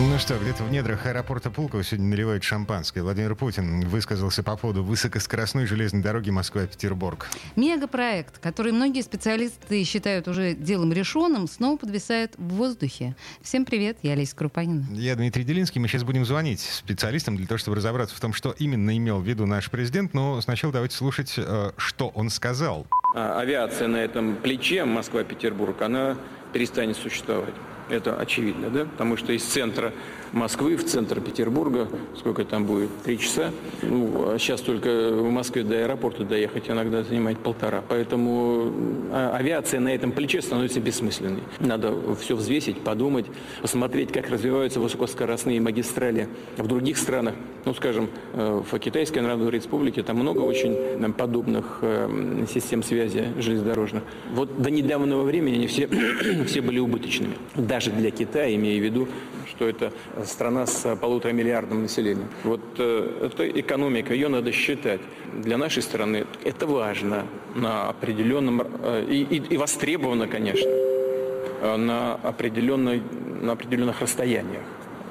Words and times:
Ну 0.00 0.16
что, 0.16 0.38
где-то 0.38 0.62
в 0.62 0.70
недрах 0.70 1.06
аэропорта 1.06 1.50
Пулково 1.50 1.82
сегодня 1.82 2.06
наливают 2.06 2.44
шампанское. 2.44 3.02
Владимир 3.02 3.34
Путин 3.34 3.80
высказался 3.80 4.44
по 4.44 4.56
поводу 4.56 4.84
высокоскоростной 4.84 5.66
железной 5.66 6.02
дороги 6.02 6.30
Москва-Петербург. 6.30 7.26
Мегапроект, 7.56 8.38
который 8.38 8.70
многие 8.70 9.02
специалисты 9.02 9.82
считают 9.82 10.28
уже 10.28 10.54
делом 10.54 10.92
решенным, 10.92 11.48
снова 11.48 11.78
подвисает 11.78 12.34
в 12.38 12.48
воздухе. 12.54 13.16
Всем 13.42 13.64
привет, 13.64 13.98
я 14.02 14.12
Олеся 14.12 14.36
Крупанина. 14.36 14.86
Я 14.92 15.16
Дмитрий 15.16 15.42
Делинский. 15.42 15.80
Мы 15.80 15.88
сейчас 15.88 16.04
будем 16.04 16.24
звонить 16.24 16.60
специалистам 16.60 17.36
для 17.36 17.48
того, 17.48 17.58
чтобы 17.58 17.78
разобраться 17.78 18.14
в 18.14 18.20
том, 18.20 18.32
что 18.32 18.54
именно 18.56 18.96
имел 18.96 19.18
в 19.18 19.26
виду 19.26 19.46
наш 19.46 19.68
президент. 19.68 20.14
Но 20.14 20.40
сначала 20.42 20.72
давайте 20.72 20.94
слушать, 20.94 21.34
э, 21.36 21.72
что 21.76 22.10
он 22.10 22.30
сказал. 22.30 22.86
А, 23.16 23.40
авиация 23.40 23.88
на 23.88 23.96
этом 23.96 24.36
плече 24.36 24.84
Москва-Петербург, 24.84 25.82
она 25.82 26.16
перестанет 26.52 26.96
существовать. 26.96 27.54
Это 27.88 28.16
очевидно, 28.16 28.70
да? 28.70 28.84
Потому 28.84 29.16
что 29.16 29.32
из 29.32 29.42
центра 29.42 29.92
Москвы 30.32 30.76
в 30.76 30.84
центр 30.84 31.20
Петербурга, 31.20 31.88
сколько 32.18 32.44
там 32.44 32.66
будет, 32.66 32.90
три 33.02 33.18
часа. 33.18 33.50
Ну, 33.82 34.32
а 34.32 34.38
сейчас 34.38 34.60
только 34.60 35.10
в 35.12 35.30
Москве 35.30 35.62
до 35.62 35.76
аэропорта 35.76 36.24
доехать 36.24 36.68
иногда 36.68 37.02
занимает 37.02 37.38
полтора. 37.38 37.82
Поэтому 37.88 38.70
а, 39.10 39.34
авиация 39.34 39.80
на 39.80 39.88
этом 39.88 40.12
плече 40.12 40.42
становится 40.42 40.80
бессмысленной. 40.80 41.42
Надо 41.60 41.94
все 42.16 42.36
взвесить, 42.36 42.80
подумать, 42.80 43.26
посмотреть, 43.62 44.12
как 44.12 44.28
развиваются 44.28 44.80
высокоскоростные 44.80 45.60
магистрали 45.60 46.28
в 46.58 46.66
других 46.66 46.98
странах. 46.98 47.34
Ну, 47.64 47.74
скажем, 47.74 48.08
э, 48.34 48.62
в 48.70 48.78
Китайской 48.78 49.20
Народной 49.20 49.50
Республике 49.50 50.02
там 50.02 50.16
много 50.18 50.40
очень 50.40 50.72
э, 50.72 51.08
подобных 51.16 51.78
э, 51.82 52.44
систем 52.52 52.82
связи 52.82 53.28
железнодорожных. 53.38 54.02
Вот 54.32 54.60
до 54.60 54.70
недавнего 54.70 55.22
времени 55.22 55.56
они 55.56 55.66
все, 55.66 55.88
все 56.46 56.60
были 56.60 56.78
убыточными. 56.78 57.34
Даже 57.78 57.92
для 57.92 58.10
Китая, 58.10 58.52
имея 58.56 58.80
в 58.80 58.84
виду, 58.84 59.06
что 59.46 59.68
это 59.68 59.92
страна 60.24 60.66
с 60.66 60.96
полутора 60.96 61.30
миллиардным 61.30 61.82
населением. 61.82 62.26
Вот 62.42 62.60
э, 62.76 63.30
эта 63.30 63.48
экономика, 63.48 64.12
ее 64.12 64.26
надо 64.26 64.50
считать. 64.50 65.00
Для 65.32 65.56
нашей 65.58 65.84
страны 65.84 66.26
это 66.42 66.66
важно 66.66 67.24
на 67.54 67.88
определенном, 67.88 68.62
э, 68.82 69.06
и, 69.08 69.22
и, 69.22 69.54
и 69.54 69.56
востребовано, 69.56 70.26
конечно, 70.26 70.68
э, 70.68 71.76
на, 71.76 72.16
определенной, 72.16 73.00
на 73.42 73.52
определенных 73.52 74.00
расстояниях. 74.00 74.64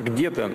Где-то 0.04 0.52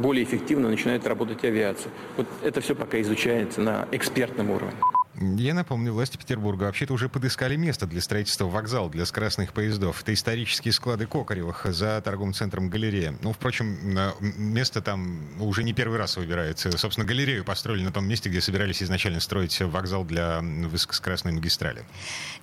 более 0.00 0.24
эффективно 0.24 0.70
начинает 0.70 1.06
работать 1.06 1.44
авиация. 1.44 1.92
Вот 2.16 2.26
это 2.42 2.62
все 2.62 2.74
пока 2.74 2.98
изучается 3.02 3.60
на 3.60 3.86
экспертном 3.92 4.50
уровне. 4.50 4.95
Я 5.18 5.54
напомню, 5.54 5.92
власти 5.92 6.16
Петербурга 6.18 6.64
вообще-то 6.64 6.92
уже 6.92 7.08
подыскали 7.08 7.56
место 7.56 7.86
для 7.86 8.00
строительства 8.02 8.44
вокзала 8.44 8.90
для 8.90 9.06
скоростных 9.06 9.52
поездов. 9.52 10.02
Это 10.02 10.12
исторические 10.12 10.72
склады 10.72 11.06
Кокаревых 11.06 11.64
за 11.66 12.00
торговым 12.02 12.34
центром 12.34 12.68
«Галерея». 12.68 13.14
Ну, 13.22 13.32
впрочем, 13.32 13.78
место 14.20 14.82
там 14.82 15.20
уже 15.40 15.62
не 15.62 15.72
первый 15.72 15.98
раз 15.98 16.16
выбирается. 16.18 16.70
Собственно, 16.76 17.06
галерею 17.06 17.44
построили 17.44 17.82
на 17.82 17.92
том 17.92 18.06
месте, 18.06 18.28
где 18.28 18.42
собирались 18.42 18.82
изначально 18.82 19.20
строить 19.20 19.58
вокзал 19.60 20.04
для 20.04 20.40
высокоскоростной 20.40 21.32
магистрали. 21.32 21.84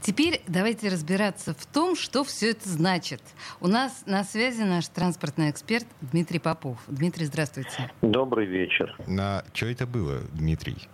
Теперь 0.01 0.41
давайте 0.47 0.89
разбираться 0.89 1.53
в 1.53 1.65
том, 1.67 1.95
что 1.95 2.23
все 2.23 2.51
это 2.51 2.67
значит. 2.67 3.21
У 3.59 3.67
нас 3.67 4.03
на 4.07 4.23
связи 4.23 4.63
наш 4.63 4.87
транспортный 4.87 5.51
эксперт 5.51 5.85
Дмитрий 6.01 6.39
Попов. 6.39 6.79
Дмитрий, 6.87 7.25
здравствуйте. 7.25 7.91
Добрый 8.01 8.47
вечер. 8.47 8.95
На 9.05 9.45
что 9.53 9.67
это 9.67 9.85
было, 9.85 10.21
Дмитрий? 10.33 10.89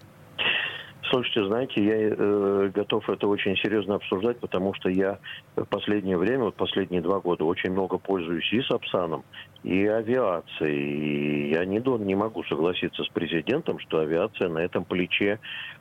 Слушайте, 1.10 1.46
знаете, 1.46 1.84
я 1.84 1.96
э, 1.96 2.72
готов 2.74 3.10
это 3.10 3.28
очень 3.28 3.56
серьезно 3.58 3.96
обсуждать, 3.96 4.40
потому 4.40 4.76
что 4.76 4.90
я 4.90 5.18
в 5.56 5.66
последнее 5.66 6.18
время, 6.18 6.44
вот 6.44 6.56
последние 6.56 7.02
два 7.02 7.20
года, 7.20 7.46
очень 7.46 7.72
много 7.72 7.98
пользуюсь 7.98 8.52
и 8.54 8.62
Сапсаном, 8.62 9.24
и 9.64 9.88
авиацией. 9.88 11.50
И 11.50 11.54
я 11.54 11.66
не, 11.66 11.80
не 12.06 12.16
могу 12.16 12.44
согласиться 12.44 13.04
с 13.04 13.08
президентом, 13.10 13.80
что 13.80 14.00
авиация 14.00 14.50
на 14.50 14.60
этом 14.60 14.86
плече 14.86 15.40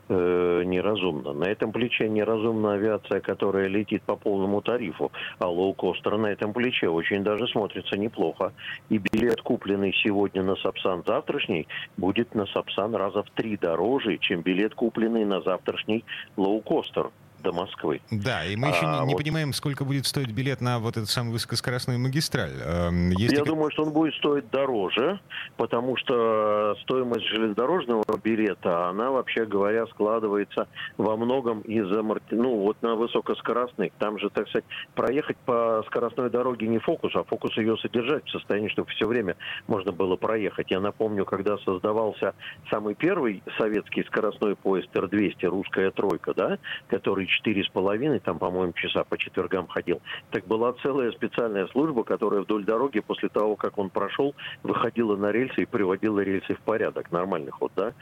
э, 0.08 0.62
неразумна. 0.64 1.32
На 1.32 1.44
этом 1.44 1.72
плече 1.72 2.08
неразумна 2.08 2.74
авиация, 2.74 3.20
которая 3.20 3.68
летит 3.68 4.02
по 4.02 4.16
полному 4.16 4.62
тарифу, 4.62 5.12
а 5.38 5.48
лоукостер 5.48 6.16
на 6.16 6.28
этом 6.28 6.52
плече 6.52 6.88
очень 6.88 7.22
даже 7.22 7.46
смотрится 7.48 7.96
неплохо. 7.96 8.52
И 8.88 8.98
билет, 8.98 9.42
купленный 9.42 9.94
сегодня 10.02 10.42
на 10.42 10.56
Сапсан 10.56 11.02
завтрашний, 11.06 11.68
будет 11.96 12.34
на 12.34 12.46
Сапсан 12.46 12.94
раза 12.94 13.22
в 13.22 13.30
три 13.30 13.56
дороже, 13.56 14.18
чем 14.18 14.40
билет, 14.40 14.74
купленный 14.74 15.17
на 15.24 15.40
завтрашний 15.40 16.04
лоукостер 16.36 17.10
до 17.48 17.52
Москвы. 17.52 18.00
Да, 18.10 18.44
и 18.44 18.56
мы 18.56 18.68
еще 18.68 18.86
а, 18.86 19.00
не, 19.00 19.06
не 19.06 19.12
вот... 19.14 19.22
понимаем, 19.22 19.52
сколько 19.54 19.84
будет 19.84 20.06
стоить 20.06 20.32
билет 20.32 20.60
на 20.60 20.78
вот 20.78 20.96
эту 20.98 21.06
самую 21.06 21.32
высокоскоростную 21.32 21.98
магистраль. 21.98 22.52
Эм, 22.62 23.10
есть 23.12 23.32
Я 23.32 23.44
думаю, 23.44 23.70
что 23.70 23.84
он 23.84 23.92
будет 23.92 24.14
стоить 24.14 24.50
дороже, 24.50 25.18
потому 25.56 25.96
что 25.96 26.76
стоимость 26.82 27.26
железнодорожного 27.26 28.04
билета, 28.22 28.88
она, 28.88 29.10
вообще 29.10 29.46
говоря, 29.46 29.86
складывается 29.86 30.68
во 30.98 31.16
многом 31.16 31.60
из-за, 31.62 32.02
ну, 32.30 32.56
вот 32.58 32.82
на 32.82 32.96
высокоскоростных. 32.96 33.92
Там 33.98 34.18
же, 34.18 34.28
так 34.28 34.48
сказать, 34.48 34.66
проехать 34.94 35.38
по 35.38 35.82
скоростной 35.86 36.28
дороге 36.28 36.68
не 36.68 36.78
фокус, 36.78 37.14
а 37.14 37.24
фокус 37.24 37.56
ее 37.56 37.78
содержать 37.78 38.26
в 38.26 38.30
состоянии, 38.30 38.68
чтобы 38.68 38.90
все 38.90 39.06
время 39.06 39.36
можно 39.66 39.92
было 39.92 40.16
проехать. 40.16 40.70
Я 40.70 40.80
напомню, 40.80 41.24
когда 41.24 41.56
создавался 41.58 42.34
самый 42.70 42.94
первый 42.94 43.42
советский 43.56 44.04
скоростной 44.04 44.54
поезд 44.54 44.94
Р-200, 44.94 45.46
русская 45.46 45.90
тройка, 45.90 46.34
да, 46.34 46.58
который 46.88 47.26
четыре 47.38 47.64
с 47.64 47.68
половиной, 47.68 48.18
там, 48.18 48.38
по-моему, 48.38 48.72
часа 48.72 49.04
по 49.04 49.16
четвергам 49.16 49.66
ходил. 49.68 50.00
Так 50.30 50.46
была 50.46 50.72
целая 50.82 51.12
специальная 51.12 51.66
служба, 51.68 52.04
которая 52.04 52.42
вдоль 52.42 52.64
дороги 52.64 53.00
после 53.00 53.28
того, 53.28 53.56
как 53.56 53.78
он 53.78 53.90
прошел, 53.90 54.34
выходила 54.62 55.16
на 55.16 55.30
рельсы 55.30 55.62
и 55.62 55.66
приводила 55.66 56.20
рельсы 56.20 56.54
в 56.54 56.60
порядок. 56.60 57.10
Нормальный 57.12 57.50
ход, 57.50 57.72
да? 57.76 57.92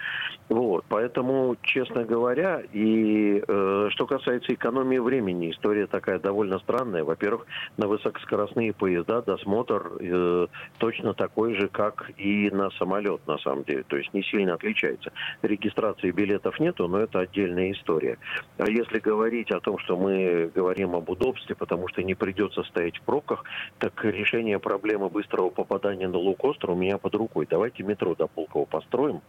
Вот. 0.49 0.85
Поэтому, 0.89 1.57
честно 1.63 2.05
говоря, 2.05 2.63
и 2.73 3.43
э, 3.47 3.89
что 3.91 4.07
касается 4.07 4.55
экономии 4.55 4.99
времени, 4.99 5.51
история 5.51 5.87
такая 5.87 6.19
довольно 6.19 6.59
странная. 6.59 7.05
Во-первых, 7.05 7.47
на 7.77 7.89
высокоскоростные 7.89 8.73
поезда 8.73 9.23
досмотр 9.23 9.93
э, 10.01 10.47
точно 10.79 11.15
такой 11.15 11.55
же, 11.55 11.69
как 11.69 12.11
и 12.17 12.51
на 12.51 12.71
самолет, 12.71 13.21
на 13.27 13.39
самом 13.39 13.65
деле. 13.65 13.85
То 13.87 13.97
есть 13.97 14.15
не 14.15 14.23
сильно 14.23 14.55
отличается. 14.55 15.13
Регистрации 15.43 16.11
билетов 16.11 16.59
нету, 16.59 16.89
но 16.89 17.01
это 17.01 17.21
отдельная 17.21 17.73
история. 17.73 18.19
А 18.59 18.69
если 18.71 18.99
говорить 18.99 19.16
говорить 19.17 19.51
о 19.51 19.61
том, 19.61 19.79
что 19.79 19.97
мы 19.97 20.51
говорим 20.55 20.95
об 20.95 21.09
удобстве, 21.09 21.55
потому 21.55 21.89
что 21.89 22.03
не 22.03 22.15
придется 22.15 22.63
стоять 22.65 22.99
в 22.99 23.03
пробках, 23.03 23.45
так 23.79 24.05
решение 24.05 24.59
проблемы 24.59 25.09
быстрого 25.09 25.49
попадания 25.49 26.07
на 26.07 26.19
лоукостер 26.19 26.71
у 26.71 26.75
меня 26.75 26.99
под 26.99 27.15
рукой. 27.15 27.47
Давайте 27.49 27.83
метро 27.83 28.15
до 28.15 28.27
Пулково 28.27 28.67
построим, 28.67 29.23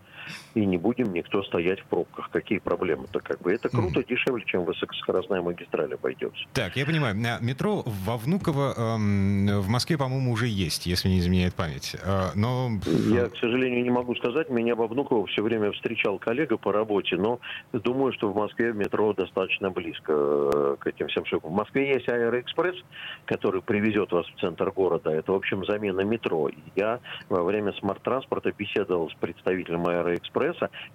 и 0.54 0.66
не 0.66 0.78
будем 0.78 1.14
никто 1.14 1.44
стоять 1.44 1.80
в 1.80 1.86
пробках. 1.86 2.30
Какие 2.32 2.60
проблемы-то 2.60 3.20
как 3.20 3.42
бы? 3.42 3.54
Это 3.54 3.70
круто, 3.70 4.00
mm. 4.00 4.08
дешевле, 4.08 4.44
чем 4.46 4.66
высокоскоростная 4.66 5.42
магистраль 5.42 5.94
обойдется. 5.94 6.44
Так, 6.54 6.76
я 6.76 6.86
понимаю. 6.86 7.16
Метро 7.42 7.84
во 7.86 8.18
Внуково 8.18 8.74
эм, 8.78 9.62
в 9.62 9.68
Москве, 9.70 9.98
по-моему, 9.98 10.32
уже 10.32 10.48
есть, 10.48 10.86
если 10.86 11.10
не 11.10 11.20
изменяет 11.20 11.54
память. 11.54 11.96
Э, 12.04 12.32
но... 12.36 12.70
Я, 12.86 13.30
к 13.30 13.38
сожалению, 13.38 13.84
не 13.84 13.90
могу 13.90 14.16
сказать. 14.16 14.50
Меня 14.50 14.76
во 14.76 14.88
Внуково 14.88 15.26
все 15.28 15.42
время 15.42 15.72
встречал 15.72 16.20
коллега 16.20 16.58
по 16.58 16.72
работе, 16.72 17.16
но 17.16 17.40
думаю, 17.74 18.14
что 18.14 18.32
в 18.32 18.36
Москве 18.36 18.74
метро 18.74 19.14
достаточно 19.14 19.70
близко 19.70 20.14
э, 20.14 20.76
к 20.80 20.88
этим 20.88 21.08
всем 21.08 21.26
штукам. 21.26 21.52
В 21.52 21.56
Москве 21.56 21.94
есть 21.94 22.08
Аэроэкспресс, 22.10 22.76
который 23.26 23.62
привезет 23.62 24.12
вас 24.12 24.26
в 24.28 24.40
центр 24.40 24.72
города. 24.72 25.10
Это, 25.12 25.32
в 25.32 25.36
общем, 25.36 25.66
замена 25.66 26.02
метро. 26.02 26.50
Я 26.76 27.00
во 27.30 27.44
время 27.44 27.74
smart-транспорта 27.74 28.52
беседовал 28.52 29.10
с 29.10 29.14
представителем 29.16 29.86
Аэроэкспресса, 29.88 30.17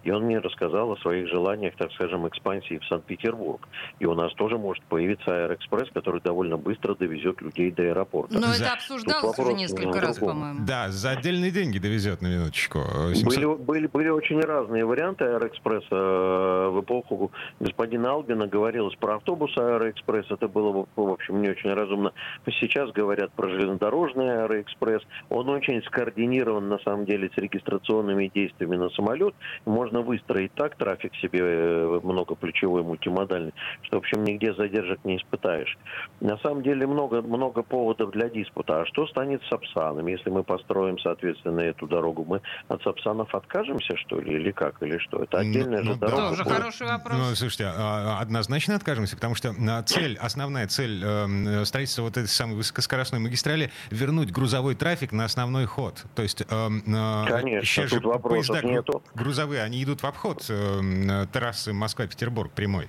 и 0.03 0.11
он 0.11 0.25
мне 0.25 0.39
рассказал 0.39 0.93
о 0.93 0.97
своих 0.99 1.29
желаниях, 1.29 1.75
так 1.77 1.93
скажем, 1.93 2.27
экспансии 2.29 2.79
в 2.79 2.85
Санкт-Петербург. 2.87 3.69
И 3.99 4.07
у 4.07 4.15
нас 4.15 4.33
тоже 4.35 4.59
может 4.59 4.83
появиться 4.85 5.31
Аэроэкспресс, 5.31 5.91
который 5.93 6.21
довольно 6.21 6.57
быстро 6.57 6.95
довезет 6.95 7.41
людей 7.41 7.71
до 7.71 7.83
аэропорта. 7.83 8.39
Но 8.39 8.49
за... 8.49 8.65
это 8.65 8.75
обсуждалось 8.75 9.39
уже 9.39 9.53
несколько 9.55 10.01
раз, 10.01 10.19
по-моему. 10.19 10.61
Да, 10.67 10.89
за 10.89 11.11
отдельные 11.11 11.51
деньги 11.51 11.79
довезет 11.79 12.23
на 12.23 12.29
минуточку. 12.29 12.81
700... 13.15 13.25
Были, 13.25 13.47
были, 13.47 13.87
были 13.87 14.09
очень 14.09 14.41
разные 14.41 14.85
варианты 14.85 15.25
Аэроэкспресса. 15.25 15.87
Э, 15.91 16.69
в 16.71 16.81
эпоху 16.81 17.33
господина 17.61 18.13
Албина 18.13 18.47
говорилось 18.47 18.95
про 18.97 19.17
автобус 19.17 19.57
Аэроэкспресс, 19.57 20.27
это 20.31 20.49
было, 20.49 20.87
в 20.97 21.11
общем, 21.11 21.43
не 21.43 21.51
очень 21.51 21.73
разумно. 21.73 22.13
Сейчас 22.61 22.91
говорят 22.93 23.33
про 23.33 23.49
железнодорожный 23.49 24.43
Аэроэкспресс. 24.43 25.03
Он 25.29 25.49
очень 25.49 25.83
скоординирован, 25.85 26.69
на 26.69 26.79
самом 26.79 27.07
деле, 27.07 27.31
с 27.35 27.39
регистрационными 27.39 28.31
действиями 28.35 28.77
на 28.77 28.91
самолет. 29.13 29.35
Можно 29.65 30.01
выстроить 30.01 30.55
так 30.55 30.77
трафик 30.77 31.15
себе 31.17 31.41
э, 31.43 32.01
многоплечевой, 32.03 32.83
мультимодальный, 32.83 33.53
что, 33.83 33.97
в 33.97 33.99
общем, 34.01 34.25
нигде 34.25 34.55
задержек 34.55 35.05
не 35.05 35.17
испытаешь. 35.17 35.79
На 36.21 36.39
самом 36.39 36.63
деле 36.63 36.87
много, 36.87 37.23
много 37.23 37.63
поводов 37.63 38.11
для 38.11 38.29
диспута. 38.29 38.83
А 38.83 38.87
что 38.87 39.07
станет 39.07 39.43
с 39.45 39.49
Сапсаном? 39.49 40.07
Если 40.07 40.31
мы 40.31 40.43
построим, 40.43 40.99
соответственно, 40.99 41.61
эту 41.61 41.87
дорогу, 41.87 42.25
мы 42.25 42.41
от 42.69 42.83
Сапсанов 42.83 43.35
откажемся, 43.35 43.97
что 43.97 44.21
ли, 44.21 44.35
или 44.35 44.51
как, 44.51 44.83
или 44.83 44.99
что? 44.99 45.23
Это 45.23 45.39
отдельная 45.39 45.79
ну, 45.79 45.85
же 45.85 45.91
ну, 45.91 45.97
дорога. 45.97 46.29
Тоже 46.29 46.45
хороший 46.45 46.87
вопрос. 46.87 47.17
Ну, 47.17 47.35
слушайте, 47.35 47.65
а, 47.67 48.19
а, 48.19 48.21
однозначно 48.21 48.75
откажемся, 48.77 49.17
потому 49.17 49.35
что 49.35 49.55
а, 49.69 49.83
цель, 49.83 50.17
основная 50.19 50.67
цель 50.67 51.03
э, 51.05 51.65
строительства 51.65 52.03
вот 52.03 52.17
этой 52.17 52.29
самой 52.29 52.57
высокоскоростной 52.57 53.21
магистрали 53.21 53.71
вернуть 53.91 54.33
грузовой 54.33 54.75
трафик 54.75 55.13
на 55.13 55.25
основной 55.25 55.67
ход. 55.67 56.05
То 56.15 56.23
есть 56.23 56.43
э, 56.43 56.47
Конечно, 56.47 57.65
сейчас 57.65 57.91
тут 57.91 58.03
же 58.03 58.19
поезда 58.19 58.63
нету. 59.01 59.05
грузовые, 59.15 59.63
они 59.63 59.83
идут 59.83 60.03
в 60.03 60.07
обход 60.07 60.45
э, 60.49 61.27
трассы 61.33 61.73
Москва-Петербург 61.73 62.51
прямой. 62.53 62.89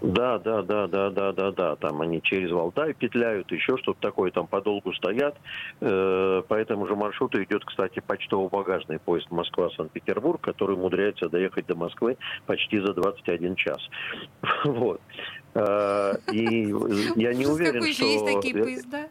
Да, 0.00 0.38
да, 0.38 0.62
да, 0.62 0.86
да, 0.86 1.10
да, 1.10 1.32
да, 1.32 1.50
да. 1.50 1.76
Там 1.76 2.00
они 2.00 2.22
через 2.22 2.52
Валдай 2.52 2.94
петляют, 2.94 3.50
еще 3.50 3.76
что-то 3.78 4.00
такое, 4.00 4.30
там 4.30 4.46
подолгу 4.46 4.92
стоят. 4.92 5.36
Э, 5.80 6.42
по 6.46 6.54
этому 6.54 6.86
же 6.86 6.94
маршруту 6.94 7.42
идет, 7.42 7.64
кстати, 7.64 8.00
почтово-багажный 8.06 9.00
поезд 9.00 9.30
Москва-Санкт-Петербург, 9.30 10.40
который 10.40 10.76
умудряется 10.76 11.28
доехать 11.28 11.66
до 11.66 11.74
Москвы 11.74 12.16
почти 12.46 12.78
за 12.78 12.94
21 12.94 13.56
час. 13.56 13.78
Вот. 14.64 15.00
Э, 15.54 16.14
и 16.32 16.66
я 17.16 17.34
не 17.34 17.46
уверен, 17.46 17.82
что... 17.92 18.04
есть 18.04 18.26
такие 18.26 18.54
поезда? 18.54 19.08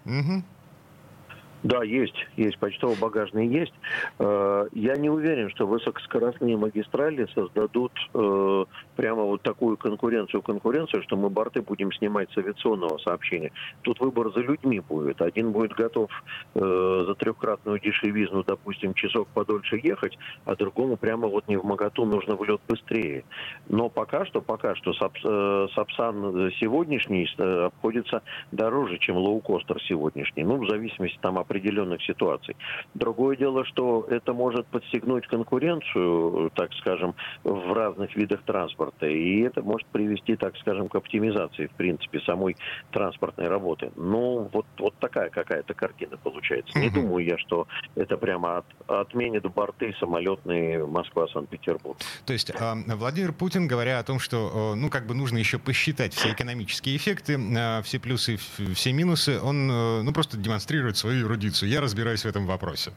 Да, 1.63 1.83
есть, 1.83 2.15
есть, 2.35 2.59
почтово-багажные 2.59 3.47
есть. 3.47 3.73
Э, 4.19 4.67
я 4.73 4.95
не 4.95 5.09
уверен, 5.09 5.49
что 5.49 5.65
высокоскоростные 5.65 6.55
магистрали 6.55 7.27
создадут 7.33 7.91
э, 8.13 8.65
прямо 8.95 9.23
вот 9.23 9.41
такую 9.41 9.75
конкуренцию, 9.75 10.43
конкуренцию, 10.43 11.01
что 11.01 11.17
мы 11.17 11.29
борты 11.29 11.61
будем 11.61 11.91
снимать 11.93 12.31
с 12.31 12.37
авиационного 12.37 12.99
сообщения. 12.99 13.51
Тут 13.81 13.99
выбор 13.99 14.31
за 14.33 14.41
людьми 14.41 14.81
будет. 14.81 15.21
Один 15.21 15.51
будет 15.51 15.73
готов 15.73 16.11
э, 16.53 17.03
за 17.07 17.15
трехкратную 17.15 17.79
дешевизну, 17.79 18.43
допустим, 18.43 18.93
часок 18.93 19.27
подольше 19.29 19.79
ехать, 19.81 20.17
а 20.45 20.55
другому 20.55 20.95
прямо 20.95 21.27
вот 21.27 21.47
не 21.47 21.57
в 21.57 21.65
моготу 21.65 22.05
нужно 22.05 22.35
в 22.35 22.59
быстрее. 22.67 23.25
Но 23.67 23.89
пока 23.89 24.25
что, 24.25 24.41
пока 24.41 24.75
что 24.75 24.93
Сапсан 24.93 26.51
сегодняшний 26.59 27.27
обходится 27.37 28.21
дороже, 28.51 28.99
чем 28.99 29.17
лоукостер 29.17 29.81
сегодняшний. 29.81 30.43
Ну, 30.43 30.63
в 30.63 30.69
зависимости 30.69 31.17
там 31.21 31.37
от 31.37 31.46
определенных 31.47 32.03
ситуаций. 32.03 32.55
Другое 32.93 33.37
дело, 33.37 33.65
что 33.65 34.05
это 34.09 34.33
может 34.33 34.67
подстегнуть 34.67 35.27
конкуренцию, 35.27 36.51
так 36.55 36.73
скажем, 36.73 37.15
в 37.43 37.73
разных 37.73 38.15
видах 38.15 38.43
транспорта, 38.43 39.07
и 39.07 39.41
это 39.41 39.61
может 39.61 39.87
привести, 39.87 40.35
так 40.35 40.57
скажем, 40.57 40.89
к 40.89 40.95
оптимизации, 40.95 41.67
в 41.67 41.71
принципе, 41.71 42.19
самой 42.21 42.57
транспортной 42.91 43.47
работы. 43.47 43.91
Ну, 43.95 44.49
вот, 44.51 44.65
вот 44.77 44.95
такая 44.99 45.29
какая-то 45.29 45.73
картина 45.73 46.17
получается. 46.17 46.77
Не 46.77 46.89
думаю 46.89 47.25
я, 47.25 47.37
что 47.37 47.67
это 47.95 48.17
прямо 48.17 48.57
от, 48.57 48.65
отменит 48.87 49.43
борты 49.43 49.95
самолетные 49.99 50.85
Москва-Санкт-Петербург. 50.85 51.97
То 52.25 52.33
есть 52.33 52.51
а, 52.59 52.75
Владимир 52.95 53.33
Путин, 53.33 53.67
говоря 53.67 53.99
о 53.99 54.03
том, 54.03 54.19
что, 54.19 54.73
ну, 54.75 54.89
как 54.89 55.05
бы 55.05 55.13
нужно 55.13 55.37
еще 55.37 55.59
посчитать 55.59 56.13
все 56.13 56.31
экономические 56.33 56.97
эффекты, 56.97 57.39
а, 57.57 57.81
все 57.81 57.99
плюсы, 57.99 58.37
все 58.37 58.93
минусы, 58.93 59.39
он, 59.41 59.69
э, 59.69 60.01
ну, 60.01 60.13
просто 60.13 60.37
демонстрирует 60.37 60.97
свою 60.97 61.27
эрудицию. 61.37 61.69
Я 61.69 61.81
разбираюсь 61.81 62.23
в 62.23 62.25
этом 62.25 62.45
вопросе. 62.45 62.91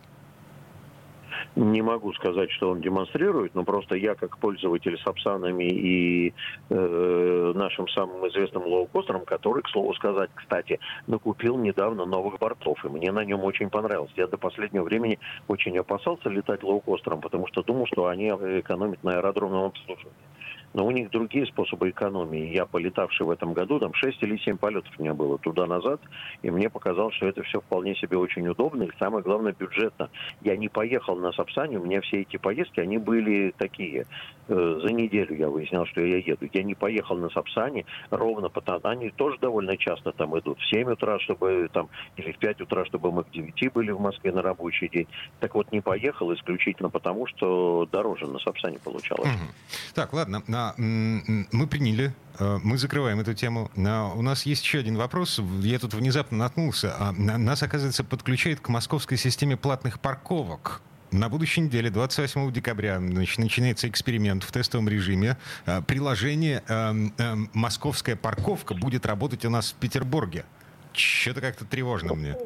Не 1.57 1.83
могу 1.83 2.13
сказать, 2.13 2.51
что 2.53 2.71
он 2.71 2.81
демонстрирует, 2.81 3.55
но 3.55 3.65
просто 3.65 3.97
я, 3.97 4.15
как 4.15 4.39
пользователь 4.39 4.97
Сапсанами 5.05 5.65
и 5.65 6.33
э, 6.71 7.53
нашим 7.57 7.89
самым 7.89 8.29
известным 8.29 8.63
лоукостером, 8.67 9.25
который, 9.25 9.63
к 9.63 9.69
слову 9.69 9.93
сказать, 9.95 10.31
кстати, 10.35 10.79
накупил 11.09 11.59
недавно 11.59 12.05
новых 12.07 12.39
бортов, 12.39 12.85
и 12.85 12.89
мне 12.89 13.11
на 13.11 13.25
нем 13.25 13.43
очень 13.43 13.69
понравилось. 13.69 14.13
Я 14.17 14.29
до 14.29 14.39
последнего 14.39 14.85
времени 14.85 15.19
очень 15.49 15.77
опасался 15.77 16.29
летать 16.29 16.63
лоукостером, 16.63 17.21
потому 17.21 17.49
что 17.49 17.63
думал, 17.65 17.87
что 17.87 18.07
они 18.07 18.29
экономят 18.29 19.03
на 19.03 19.17
аэродромном 19.17 19.65
обслуживании 19.65 20.31
но 20.73 20.87
у 20.87 20.91
них 20.91 21.11
другие 21.11 21.47
способы 21.47 21.91
экономии. 21.91 22.55
Я, 22.55 22.67
полетавший 22.67 23.27
в 23.27 23.31
этом 23.31 23.53
году, 23.53 23.79
там 23.79 23.93
6 23.95 24.23
или 24.23 24.37
7 24.39 24.57
полетов 24.57 24.93
у 24.99 25.03
меня 25.03 25.15
было 25.15 25.39
туда-назад, 25.39 26.01
и 26.43 26.51
мне 26.51 26.71
показалось, 26.71 27.15
что 27.17 27.27
это 27.27 27.43
все 27.43 27.61
вполне 27.61 27.95
себе 27.97 28.17
очень 28.17 28.47
удобно, 28.47 28.85
и 28.85 28.91
самое 28.99 29.23
главное, 29.23 29.53
бюджетно. 29.53 30.11
Я 30.43 30.57
не 30.57 30.69
поехал 30.69 31.17
на 31.17 31.33
Сапсане, 31.33 31.79
у 31.79 31.85
меня 31.85 32.01
все 32.01 32.23
эти 32.23 32.37
поездки, 32.37 32.81
они 32.81 32.99
были 32.99 33.53
такие. 33.57 34.07
Э, 34.49 34.81
за 34.83 34.93
неделю 34.93 35.37
я 35.37 35.49
выяснял, 35.49 35.87
что 35.87 36.01
я 36.01 36.19
еду. 36.19 36.49
Я 36.53 36.63
не 36.63 36.75
поехал 36.75 37.17
на 37.17 37.31
Сапсане 37.31 37.85
ровно 38.11 38.49
потому, 38.49 38.81
они 38.85 39.11
тоже 39.11 39.39
довольно 39.39 39.77
часто 39.77 40.13
там 40.13 40.39
идут 40.39 40.59
в 40.59 40.69
7 40.69 40.91
утра, 40.91 41.19
чтобы 41.21 41.69
там, 41.73 41.89
или 42.17 42.33
в 42.33 42.39
5 42.39 42.63
утра, 42.63 42.85
чтобы 42.85 43.13
мы 43.13 43.25
к 43.25 43.31
9 43.31 43.73
были 43.73 43.91
в 43.93 44.01
Москве 44.01 44.33
на 44.33 44.43
рабочий 44.43 44.89
день. 44.89 45.07
Так 45.41 45.55
вот, 45.55 45.71
не 45.73 45.81
поехал 45.81 46.33
исключительно 46.35 46.91
потому, 46.91 47.27
что 47.27 47.89
дороже 47.91 48.27
на 48.27 48.39
Сапсане 48.39 48.79
получалось. 48.79 49.29
Угу. 49.29 49.95
Так, 49.95 50.13
ладно, 50.13 50.43
мы 50.77 51.67
приняли, 51.67 52.15
э, 52.39 52.59
мы 52.63 52.79
закрываем 52.79 53.21
эту 53.21 53.35
тему. 53.35 53.71
У 53.77 54.23
нас 54.23 54.47
есть 54.47 54.63
еще 54.65 54.79
один 54.79 54.97
вопрос. 54.97 55.41
Я 55.63 55.79
тут 55.79 55.95
внезапно 55.95 56.39
наткнулся. 56.39 56.95
А, 56.99 57.13
нас, 57.13 57.63
оказывается, 57.63 58.05
подключает 58.05 58.61
к 58.61 58.69
московской 58.69 59.17
системе 59.17 59.57
платных 59.57 60.01
парковок. 60.01 60.83
На 61.13 61.29
будущей 61.29 61.63
неделе, 61.63 61.91
28 61.91 62.53
декабря, 62.53 62.99
значит, 62.99 63.39
начинается 63.39 63.89
эксперимент 63.89 64.45
в 64.45 64.53
тестовом 64.53 64.89
режиме. 64.89 65.37
Э, 65.67 65.83
приложение 65.83 66.63
э, 66.69 67.37
«Московская 67.53 68.17
парковка» 68.17 68.75
будет 68.75 69.07
работать 69.07 69.45
у 69.45 69.51
нас 69.51 69.73
в 69.73 69.75
Петербурге. 69.75 70.45
Что-то 70.93 71.41
как-то 71.41 71.65
тревожно 71.65 72.15
мне. 72.15 72.37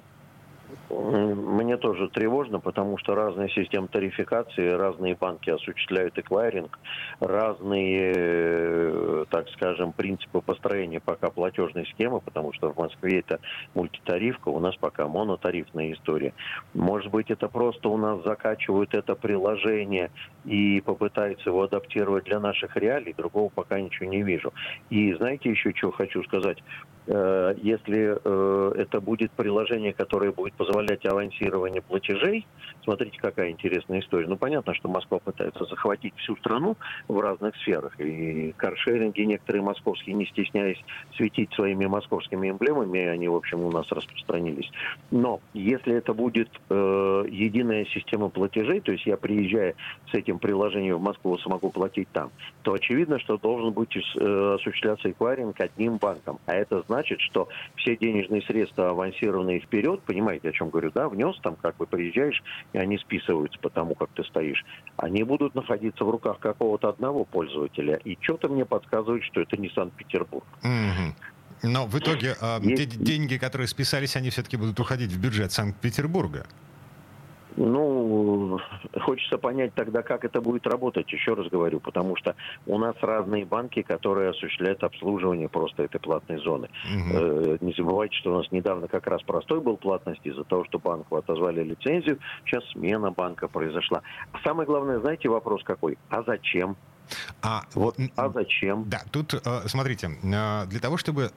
Мне 0.94 1.76
тоже 1.76 2.08
тревожно, 2.08 2.60
потому 2.60 2.98
что 2.98 3.14
разные 3.14 3.48
системы 3.50 3.88
тарификации, 3.88 4.68
разные 4.68 5.16
банки 5.16 5.50
осуществляют 5.50 6.16
эквайринг, 6.18 6.78
разные, 7.20 8.12
э, 8.14 9.24
так 9.30 9.48
скажем, 9.50 9.92
принципы 9.92 10.40
построения 10.40 11.00
пока 11.00 11.30
платежной 11.30 11.86
схемы, 11.86 12.20
потому 12.20 12.52
что 12.52 12.72
в 12.72 12.76
Москве 12.76 13.20
это 13.20 13.40
мультитарифка, 13.74 14.48
у 14.50 14.60
нас 14.60 14.76
пока 14.76 15.08
монотарифная 15.08 15.92
история. 15.92 16.32
Может 16.74 17.10
быть, 17.10 17.30
это 17.30 17.48
просто 17.48 17.88
у 17.88 17.96
нас 17.96 18.22
закачивают 18.22 18.94
это 18.94 19.16
приложение 19.16 20.10
и 20.44 20.80
попытаются 20.80 21.50
его 21.50 21.62
адаптировать 21.62 22.24
для 22.24 22.38
наших 22.38 22.76
реалий, 22.76 23.14
другого 23.14 23.48
пока 23.48 23.80
ничего 23.80 24.08
не 24.08 24.22
вижу. 24.22 24.52
И 24.90 25.12
знаете 25.14 25.50
еще, 25.50 25.72
что 25.74 25.90
хочу 25.90 26.22
сказать? 26.24 26.62
Э, 27.06 27.54
если 27.62 28.18
э, 28.22 28.72
это 28.76 29.00
будет 29.00 29.30
приложение, 29.32 29.92
которое 29.92 30.32
будет 30.32 30.54
позволять 30.54 31.04
авансирование 31.04 31.82
платежей, 31.82 32.46
смотрите, 32.82 33.18
какая 33.20 33.50
интересная 33.50 34.00
история. 34.00 34.26
Ну, 34.26 34.36
понятно, 34.36 34.74
что 34.74 34.88
Москва 34.88 35.18
пытается 35.18 35.64
захватить 35.66 36.14
всю 36.16 36.36
страну 36.36 36.76
в 37.08 37.20
разных 37.20 37.56
сферах. 37.56 37.98
И 38.00 38.54
каршеринги 38.56 39.22
некоторые 39.22 39.62
московские, 39.62 40.14
не 40.14 40.26
стесняясь 40.26 40.82
светить 41.16 41.52
своими 41.52 41.86
московскими 41.86 42.50
эмблемами, 42.50 43.00
они, 43.00 43.28
в 43.28 43.34
общем, 43.34 43.60
у 43.60 43.70
нас 43.70 43.90
распространились. 43.90 44.70
Но 45.10 45.40
если 45.52 45.94
это 45.94 46.14
будет 46.14 46.48
э, 46.70 47.24
единая 47.28 47.84
система 47.86 48.30
платежей, 48.30 48.80
то 48.80 48.92
есть 48.92 49.04
я 49.06 49.16
приезжая 49.16 49.74
с 50.10 50.14
этим 50.14 50.38
приложением 50.38 50.96
в 50.96 51.02
Москву, 51.02 51.36
смогу 51.38 51.70
платить 51.70 52.08
там, 52.12 52.30
то 52.62 52.72
очевидно, 52.72 53.18
что 53.18 53.36
должен 53.36 53.72
быть 53.72 53.94
э, 53.94 54.54
осуществляться 54.54 55.10
эквайринг 55.10 55.60
одним 55.60 55.98
банком. 55.98 56.38
А 56.46 56.54
это 56.54 56.82
значит, 56.86 56.93
значит, 56.94 57.20
что 57.20 57.48
все 57.76 57.96
денежные 57.96 58.42
средства 58.42 58.90
авансированные 58.90 59.60
вперед, 59.60 60.00
понимаете, 60.02 60.50
о 60.50 60.52
чем 60.52 60.70
говорю, 60.70 60.92
да, 60.94 61.08
внес, 61.08 61.36
там 61.42 61.56
как 61.56 61.76
бы 61.76 61.86
приезжаешь, 61.86 62.42
и 62.72 62.78
они 62.78 62.98
списываются 62.98 63.58
по 63.58 63.68
тому, 63.68 63.94
как 63.94 64.10
ты 64.10 64.22
стоишь, 64.24 64.64
они 64.96 65.24
будут 65.24 65.54
находиться 65.54 66.04
в 66.04 66.10
руках 66.10 66.38
какого-то 66.38 66.88
одного 66.88 67.24
пользователя. 67.24 67.96
И 68.04 68.16
что-то 68.20 68.48
мне 68.48 68.64
подсказывает, 68.64 69.24
что 69.24 69.40
это 69.40 69.56
не 69.56 69.70
Санкт-Петербург. 69.70 70.46
Но 71.62 71.86
в 71.86 71.98
итоге 71.98 72.36
э, 72.40 72.58
Есть... 72.62 73.02
деньги, 73.02 73.36
которые 73.38 73.68
списались, 73.68 74.16
они 74.16 74.28
все-таки 74.30 74.56
будут 74.56 74.78
уходить 74.80 75.10
в 75.10 75.20
бюджет 75.20 75.50
Санкт-Петербурга. 75.50 76.46
Ну, 77.56 78.58
хочется 79.00 79.38
понять 79.38 79.74
тогда, 79.74 80.02
как 80.02 80.24
это 80.24 80.40
будет 80.40 80.66
работать, 80.66 81.12
еще 81.12 81.34
раз 81.34 81.48
говорю, 81.48 81.80
потому 81.80 82.16
что 82.16 82.34
у 82.66 82.78
нас 82.78 82.96
разные 83.00 83.44
банки, 83.44 83.82
которые 83.82 84.30
осуществляют 84.30 84.82
обслуживание 84.82 85.48
просто 85.48 85.84
этой 85.84 86.00
платной 86.00 86.38
зоны. 86.38 86.68
Угу. 86.84 87.58
Не 87.60 87.72
забывайте, 87.76 88.16
что 88.16 88.32
у 88.32 88.38
нас 88.38 88.50
недавно 88.50 88.88
как 88.88 89.06
раз 89.06 89.22
простой 89.22 89.60
был 89.60 89.76
платность 89.76 90.24
из-за 90.24 90.44
того, 90.44 90.64
что 90.64 90.78
банку 90.78 91.16
отозвали 91.16 91.62
лицензию, 91.62 92.18
сейчас 92.44 92.64
смена 92.70 93.10
банка 93.10 93.48
произошла. 93.48 94.02
Самое 94.44 94.66
главное, 94.66 94.98
знаете, 95.00 95.28
вопрос 95.28 95.62
какой? 95.62 95.96
А 96.10 96.22
зачем? 96.22 96.76
А, 97.42 97.64
вот, 97.74 97.96
а 98.16 98.28
зачем? 98.30 98.88
Да, 98.88 99.02
тут, 99.10 99.34
э, 99.34 99.62
смотрите, 99.66 100.10
э, 100.22 100.66
для 100.66 100.80
того, 100.80 100.96
чтобы 100.96 101.30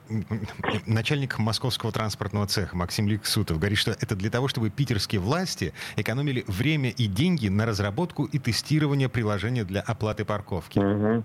начальник 0.86 1.38
московского 1.38 1.92
транспортного 1.92 2.46
цеха 2.46 2.76
Максим 2.76 3.08
Ликсутов 3.08 3.58
говорит, 3.58 3.78
что 3.78 3.92
это 3.92 4.16
для 4.16 4.30
того, 4.30 4.48
чтобы 4.48 4.70
питерские 4.70 5.20
власти 5.20 5.72
экономили 5.96 6.44
время 6.46 6.90
и 6.90 7.06
деньги 7.06 7.48
на 7.48 7.66
разработку 7.66 8.24
и 8.24 8.38
тестирование 8.38 9.08
приложения 9.08 9.64
для 9.64 9.80
оплаты 9.80 10.24
парковки. 10.24 10.78
Угу. 10.78 11.24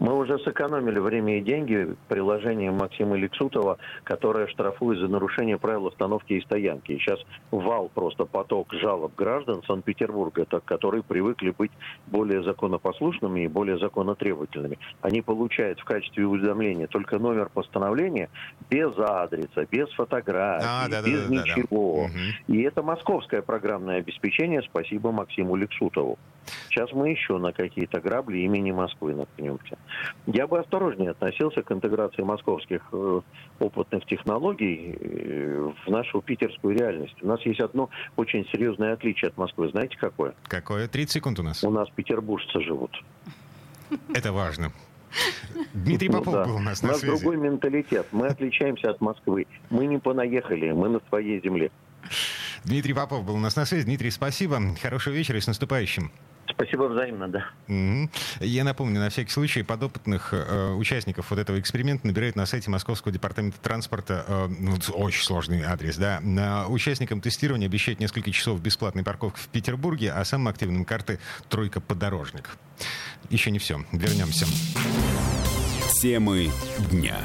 Мы 0.00 0.16
уже 0.16 0.38
сэкономили 0.38 0.98
время 0.98 1.38
и 1.38 1.42
деньги 1.42 1.94
приложением 2.08 2.78
Максима 2.78 3.16
Лексутова, 3.16 3.76
которое 4.02 4.46
штрафует 4.48 4.98
за 4.98 5.08
нарушение 5.08 5.58
правил 5.58 5.88
остановки 5.88 6.32
и 6.32 6.40
стоянки. 6.40 6.92
И 6.92 6.98
сейчас 6.98 7.20
вал 7.50 7.90
просто 7.94 8.24
поток 8.24 8.72
жалоб 8.72 9.14
граждан 9.14 9.62
Санкт-Петербурга, 9.66 10.46
которые 10.64 11.02
привыкли 11.02 11.50
быть 11.50 11.70
более 12.06 12.42
законопослушными 12.42 13.44
и 13.44 13.48
более 13.48 13.78
законотребовательными. 13.78 14.78
Они 15.02 15.20
получают 15.20 15.78
в 15.80 15.84
качестве 15.84 16.26
уведомления 16.26 16.86
только 16.86 17.18
номер 17.18 17.50
постановления 17.52 18.30
без 18.70 18.96
адреса, 18.98 19.66
без 19.70 19.90
фотографий, 19.90 20.66
а, 20.66 20.88
да, 20.88 21.02
без 21.02 21.28
да, 21.28 21.34
ничего. 21.34 22.08
Да, 22.08 22.14
да. 22.14 22.54
И 22.54 22.62
это 22.62 22.82
московское 22.82 23.42
программное 23.42 23.98
обеспечение. 23.98 24.62
Спасибо 24.62 25.12
Максиму 25.12 25.56
Лексутову. 25.56 26.18
Сейчас 26.68 26.92
мы 26.92 27.10
еще 27.10 27.38
на 27.38 27.52
какие-то 27.52 28.00
грабли 28.00 28.38
имени 28.38 28.70
Москвы 28.70 29.14
наткнемся. 29.14 29.76
Я 30.26 30.46
бы 30.46 30.58
осторожнее 30.58 31.10
относился 31.10 31.62
к 31.62 31.72
интеграции 31.72 32.22
московских 32.22 32.82
э, 32.92 33.20
опытных 33.58 34.06
технологий 34.06 34.96
э, 34.98 35.72
в 35.84 35.90
нашу 35.90 36.20
питерскую 36.22 36.76
реальность. 36.76 37.16
У 37.22 37.26
нас 37.26 37.40
есть 37.42 37.60
одно 37.60 37.90
очень 38.16 38.46
серьезное 38.52 38.92
отличие 38.92 39.28
от 39.28 39.36
Москвы. 39.36 39.68
Знаете, 39.70 39.96
какое? 39.98 40.34
Какое? 40.44 40.88
30 40.88 41.10
секунд 41.12 41.38
у 41.40 41.42
нас. 41.42 41.64
У 41.64 41.70
нас 41.70 41.88
петербуржцы 41.90 42.60
живут. 42.60 42.92
Это 44.14 44.32
важно. 44.32 44.72
Дмитрий 45.74 46.08
ну 46.08 46.18
Попов 46.18 46.34
ну, 46.34 46.40
да. 46.40 46.44
был 46.46 46.56
у 46.56 46.60
нас 46.60 46.82
на 46.82 46.90
У 46.90 46.92
нас 46.92 47.00
связи. 47.00 47.16
другой 47.16 47.36
менталитет. 47.36 48.06
Мы 48.12 48.28
отличаемся 48.28 48.90
от 48.90 49.00
Москвы. 49.00 49.46
Мы 49.70 49.86
не 49.86 49.98
понаехали, 49.98 50.72
мы 50.72 50.88
на 50.88 51.00
своей 51.08 51.42
земле. 51.42 51.70
Дмитрий 52.64 52.94
Попов 52.94 53.24
был 53.24 53.34
у 53.34 53.38
нас 53.38 53.56
на 53.56 53.64
связи. 53.64 53.84
Дмитрий, 53.84 54.10
спасибо. 54.10 54.60
Хорошего 54.80 55.14
вечера 55.14 55.38
и 55.38 55.40
с 55.40 55.46
наступающим. 55.46 56.10
Спасибо 56.60 56.84
взаимно, 56.84 57.26
да. 57.26 57.46
Угу. 57.68 58.10
Я 58.40 58.64
напомню, 58.64 59.00
на 59.00 59.08
всякий 59.08 59.30
случай, 59.30 59.62
подопытных 59.62 60.34
э, 60.34 60.72
участников 60.72 61.30
вот 61.30 61.38
этого 61.38 61.58
эксперимента 61.58 62.06
набирают 62.06 62.36
на 62.36 62.44
сайте 62.44 62.70
Московского 62.70 63.12
департамента 63.12 63.58
транспорта, 63.60 64.24
э, 64.28 64.48
ну, 64.48 64.76
очень 64.92 65.24
сложный 65.24 65.62
адрес, 65.62 65.96
да. 65.96 66.20
На 66.20 66.68
участникам 66.68 67.22
тестирования 67.22 67.66
обещают 67.66 67.98
несколько 67.98 68.30
часов 68.30 68.60
бесплатной 68.60 69.02
парковки 69.02 69.40
в 69.40 69.48
Петербурге, 69.48 70.12
а 70.12 70.22
самым 70.26 70.48
активным 70.48 70.84
карты 70.84 71.18
«Тройка 71.48 71.80
подорожник». 71.80 72.50
Еще 73.30 73.50
не 73.50 73.58
все. 73.58 73.82
Вернемся. 73.92 74.44
Темы 76.02 76.50
дня. 76.90 77.16